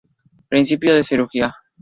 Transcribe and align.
Principios 0.49 0.95
de 0.95 1.03
cirugía. 1.03 1.53